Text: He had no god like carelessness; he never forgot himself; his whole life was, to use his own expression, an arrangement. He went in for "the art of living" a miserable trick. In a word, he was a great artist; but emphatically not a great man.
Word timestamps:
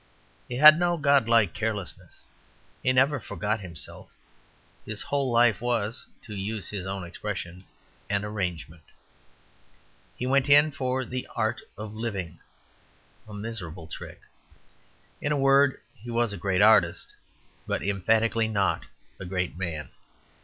He 0.49 0.55
had 0.57 0.79
no 0.79 0.97
god 0.97 1.29
like 1.29 1.53
carelessness; 1.53 2.23
he 2.81 2.91
never 2.91 3.19
forgot 3.19 3.59
himself; 3.59 4.11
his 4.83 5.03
whole 5.03 5.29
life 5.31 5.61
was, 5.61 6.07
to 6.23 6.33
use 6.35 6.71
his 6.71 6.87
own 6.87 7.03
expression, 7.03 7.65
an 8.09 8.25
arrangement. 8.25 8.81
He 10.17 10.25
went 10.25 10.49
in 10.49 10.71
for 10.71 11.05
"the 11.05 11.27
art 11.35 11.61
of 11.77 11.93
living" 11.93 12.39
a 13.27 13.33
miserable 13.35 13.85
trick. 13.85 14.21
In 15.21 15.31
a 15.31 15.37
word, 15.37 15.79
he 15.93 16.09
was 16.09 16.33
a 16.33 16.35
great 16.37 16.63
artist; 16.63 17.13
but 17.67 17.83
emphatically 17.83 18.47
not 18.47 18.87
a 19.19 19.25
great 19.25 19.55
man. 19.55 19.89